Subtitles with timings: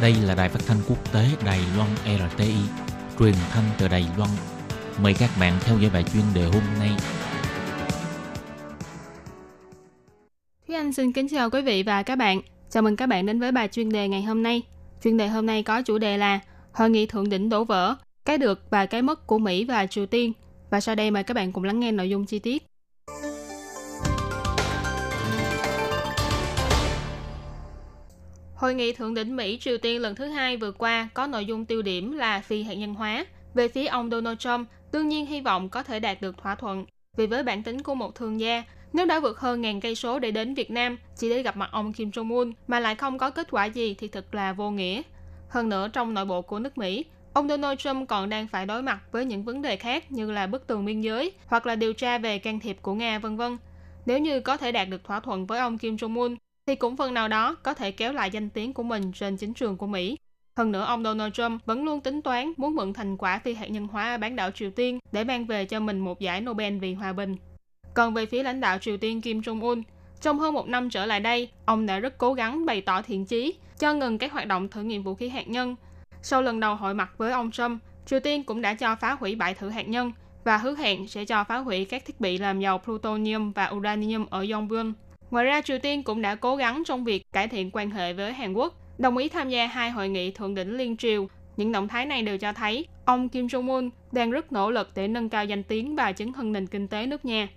[0.00, 2.54] Đây là đài phát thanh quốc tế Đài Loan RTI,
[3.18, 4.30] truyền thanh từ Đài Loan.
[5.02, 6.90] Mời các bạn theo dõi bài chuyên đề hôm nay.
[10.66, 12.40] Thúy Anh xin kính chào quý vị và các bạn.
[12.70, 14.62] Chào mừng các bạn đến với bài chuyên đề ngày hôm nay.
[15.04, 16.40] Chuyên đề hôm nay có chủ đề là
[16.72, 17.94] Hội nghị thượng đỉnh đổ vỡ,
[18.24, 20.32] cái được và cái mất của Mỹ và Triều Tiên.
[20.70, 22.66] Và sau đây mời các bạn cùng lắng nghe nội dung chi tiết.
[28.56, 31.64] Hội nghị thượng đỉnh Mỹ Triều Tiên lần thứ hai vừa qua có nội dung
[31.64, 33.26] tiêu điểm là phi hạt nhân hóa.
[33.54, 36.86] Về phía ông Donald Trump, đương nhiên hy vọng có thể đạt được thỏa thuận.
[37.16, 40.18] Vì với bản tính của một thương gia, nếu đã vượt hơn ngàn cây số
[40.18, 43.18] để đến Việt Nam chỉ để gặp mặt ông Kim Jong Un mà lại không
[43.18, 45.02] có kết quả gì thì thật là vô nghĩa.
[45.48, 48.82] Hơn nữa trong nội bộ của nước Mỹ, ông Donald Trump còn đang phải đối
[48.82, 51.92] mặt với những vấn đề khác như là bức tường biên giới hoặc là điều
[51.92, 53.56] tra về can thiệp của Nga vân vân.
[54.06, 56.36] Nếu như có thể đạt được thỏa thuận với ông Kim Jong Un
[56.66, 59.54] thì cũng phần nào đó có thể kéo lại danh tiếng của mình trên chính
[59.54, 60.16] trường của Mỹ.
[60.56, 63.66] Hơn nữa, ông Donald Trump vẫn luôn tính toán muốn mượn thành quả phi hạt
[63.66, 66.78] nhân hóa ở bán đảo Triều Tiên để mang về cho mình một giải Nobel
[66.78, 67.36] vì hòa bình.
[67.94, 69.82] Còn về phía lãnh đạo Triều Tiên Kim Jong-un,
[70.20, 73.24] trong hơn một năm trở lại đây, ông đã rất cố gắng bày tỏ thiện
[73.24, 75.76] chí, cho ngừng các hoạt động thử nghiệm vũ khí hạt nhân.
[76.22, 79.34] Sau lần đầu hội mặt với ông Trump, Triều Tiên cũng đã cho phá hủy
[79.34, 80.12] bãi thử hạt nhân
[80.44, 84.26] và hứa hẹn sẽ cho phá hủy các thiết bị làm giàu plutonium và uranium
[84.30, 84.92] ở Yongbyon.
[85.30, 88.32] Ngoài ra, Triều Tiên cũng đã cố gắng trong việc cải thiện quan hệ với
[88.32, 91.28] Hàn Quốc, đồng ý tham gia hai hội nghị thượng đỉnh liên triều.
[91.56, 95.08] Những động thái này đều cho thấy ông Kim Jong-un đang rất nỗ lực để
[95.08, 97.48] nâng cao danh tiếng và chứng hưng nền kinh tế nước nhà.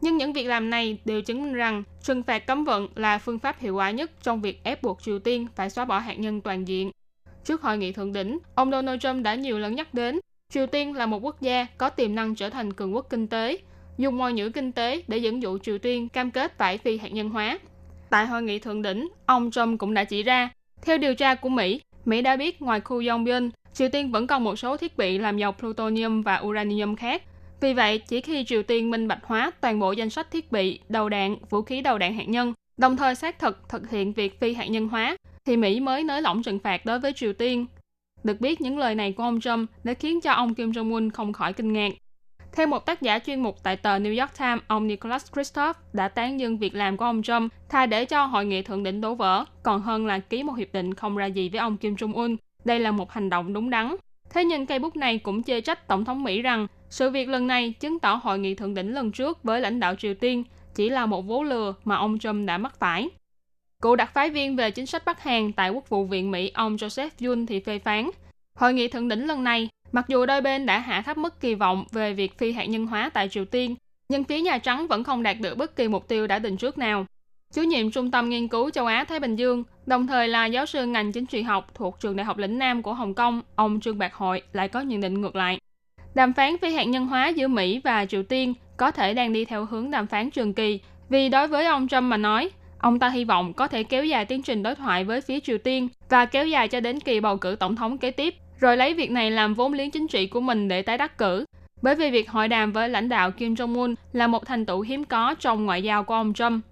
[0.00, 3.38] Nhưng những việc làm này đều chứng minh rằng trừng phạt cấm vận là phương
[3.38, 6.40] pháp hiệu quả nhất trong việc ép buộc Triều Tiên phải xóa bỏ hạt nhân
[6.40, 6.90] toàn diện.
[7.44, 10.20] Trước hội nghị thượng đỉnh, ông Donald Trump đã nhiều lần nhắc đến
[10.52, 13.58] Triều Tiên là một quốc gia có tiềm năng trở thành cường quốc kinh tế,
[13.98, 17.12] dùng ngôn ngữ kinh tế để dẫn dụ Triều Tiên cam kết phải phi hạt
[17.12, 17.58] nhân hóa.
[18.10, 20.50] Tại hội nghị thượng đỉnh, ông Trump cũng đã chỉ ra,
[20.82, 24.44] theo điều tra của Mỹ, Mỹ đã biết ngoài khu Yongbyon, Triều Tiên vẫn còn
[24.44, 27.22] một số thiết bị làm giàu plutonium và uranium khác.
[27.60, 30.78] Vì vậy, chỉ khi Triều Tiên minh bạch hóa toàn bộ danh sách thiết bị,
[30.88, 34.40] đầu đạn, vũ khí đầu đạn hạt nhân, đồng thời xác thực thực hiện việc
[34.40, 37.66] phi hạt nhân hóa, thì Mỹ mới nới lỏng trừng phạt đối với Triều Tiên.
[38.24, 41.32] Được biết, những lời này của ông Trump đã khiến cho ông Kim Jong-un không
[41.32, 41.92] khỏi kinh ngạc.
[42.52, 46.08] Theo một tác giả chuyên mục tại tờ New York Times, ông Nicholas Kristof đã
[46.08, 49.14] tán dương việc làm của ông Trump thay để cho hội nghị thượng đỉnh đổ
[49.14, 52.36] vỡ, còn hơn là ký một hiệp định không ra gì với ông Kim Jong-un.
[52.64, 53.96] Đây là một hành động đúng đắn.
[54.30, 57.46] Thế nhưng cây bút này cũng chê trách Tổng thống Mỹ rằng sự việc lần
[57.46, 60.88] này chứng tỏ hội nghị thượng đỉnh lần trước với lãnh đạo Triều Tiên chỉ
[60.88, 63.08] là một vố lừa mà ông Trump đã mắc phải.
[63.82, 66.76] Cựu đặc phái viên về chính sách Bắc Hàn tại Quốc vụ viện Mỹ ông
[66.76, 68.10] Joseph Yun thì phê phán,
[68.54, 71.54] hội nghị thượng đỉnh lần này Mặc dù đôi bên đã hạ thấp mức kỳ
[71.54, 73.74] vọng về việc phi hạt nhân hóa tại Triều Tiên,
[74.08, 76.78] nhưng phía Nhà Trắng vẫn không đạt được bất kỳ mục tiêu đã định trước
[76.78, 77.06] nào.
[77.54, 80.86] Chủ nhiệm Trung tâm Nghiên cứu Châu Á-Thái Bình Dương, đồng thời là giáo sư
[80.86, 83.98] ngành chính trị học thuộc Trường Đại học Lĩnh Nam của Hồng Kông, ông Trương
[83.98, 85.58] Bạc Hội lại có nhận định ngược lại.
[86.14, 89.44] Đàm phán phi hạt nhân hóa giữa Mỹ và Triều Tiên có thể đang đi
[89.44, 93.08] theo hướng đàm phán trường kỳ, vì đối với ông Trump mà nói, ông ta
[93.08, 96.24] hy vọng có thể kéo dài tiến trình đối thoại với phía Triều Tiên và
[96.24, 99.30] kéo dài cho đến kỳ bầu cử tổng thống kế tiếp rồi lấy việc này
[99.30, 101.44] làm vốn liếng chính trị của mình để tái đắc cử.
[101.82, 105.04] Bởi vì việc hội đàm với lãnh đạo Kim Jong-un là một thành tựu hiếm
[105.04, 106.64] có trong ngoại giao của ông Trump.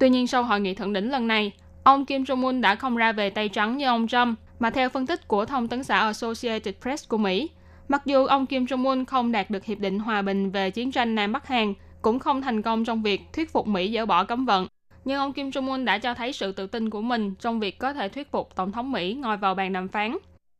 [0.00, 1.52] Tuy nhiên sau hội nghị thượng đỉnh lần này,
[1.84, 5.06] ông Kim Jong-un đã không ra về tay trắng như ông Trump, mà theo phân
[5.06, 7.50] tích của thông tấn xã Associated Press của Mỹ,
[7.88, 11.14] mặc dù ông Kim Jong-un không đạt được hiệp định hòa bình về chiến tranh
[11.14, 14.46] Nam Bắc Hàn, cũng không thành công trong việc thuyết phục Mỹ dỡ bỏ cấm
[14.46, 14.66] vận,
[15.04, 17.92] nhưng ông Kim Jong-un đã cho thấy sự tự tin của mình trong việc có
[17.92, 20.16] thể thuyết phục Tổng thống Mỹ ngồi vào bàn đàm phán.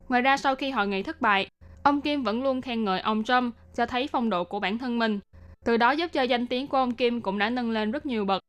[0.09, 1.47] Ngoài ra sau khi hội nghị thất bại,
[1.83, 4.99] ông Kim vẫn luôn khen ngợi ông Trump cho thấy phong độ của bản thân
[4.99, 5.19] mình.
[5.65, 8.25] Từ đó giúp cho danh tiếng của ông Kim cũng đã nâng lên rất nhiều
[8.25, 8.41] bậc.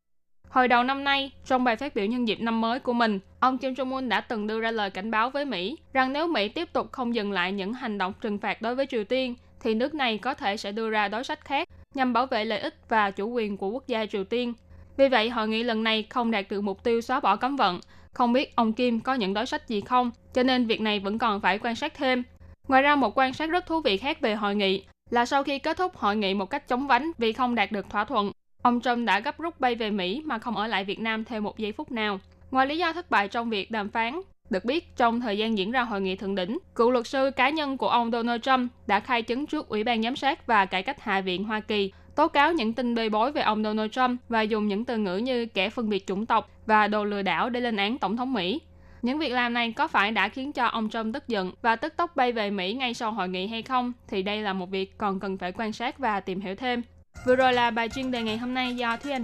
[0.48, 3.58] Hồi đầu năm nay, trong bài phát biểu nhân dịp năm mới của mình, ông
[3.58, 6.72] Kim Jong-un đã từng đưa ra lời cảnh báo với Mỹ rằng nếu Mỹ tiếp
[6.72, 9.94] tục không dừng lại những hành động trừng phạt đối với Triều Tiên, thì nước
[9.94, 13.10] này có thể sẽ đưa ra đối sách khác nhằm bảo vệ lợi ích và
[13.10, 14.54] chủ quyền của quốc gia Triều Tiên.
[14.96, 17.80] Vì vậy, hội nghị lần này không đạt được mục tiêu xóa bỏ cấm vận,
[18.12, 21.18] không biết ông Kim có những đối sách gì không, cho nên việc này vẫn
[21.18, 22.22] còn phải quan sát thêm.
[22.68, 25.58] Ngoài ra một quan sát rất thú vị khác về hội nghị là sau khi
[25.58, 28.32] kết thúc hội nghị một cách chống vánh vì không đạt được thỏa thuận,
[28.62, 31.44] ông Trump đã gấp rút bay về Mỹ mà không ở lại Việt Nam thêm
[31.44, 32.20] một giây phút nào.
[32.50, 34.20] Ngoài lý do thất bại trong việc đàm phán,
[34.50, 37.50] được biết trong thời gian diễn ra hội nghị thượng đỉnh, cựu luật sư cá
[37.50, 40.82] nhân của ông Donald Trump đã khai chứng trước Ủy ban Giám sát và Cải
[40.82, 44.20] cách Hạ viện Hoa Kỳ tố cáo những tin bê bối về ông Donald Trump
[44.28, 47.50] và dùng những từ ngữ như kẻ phân biệt chủng tộc và đồ lừa đảo
[47.50, 48.60] để lên án tổng thống Mỹ.
[49.02, 51.96] Những việc làm này có phải đã khiến cho ông Trump tức giận và tức
[51.96, 54.98] tốc bay về Mỹ ngay sau hội nghị hay không thì đây là một việc
[54.98, 56.82] còn cần phải quan sát và tìm hiểu thêm.
[57.26, 59.18] Vừa rồi là bài chuyên đề ngày hôm nay do Thúy Anh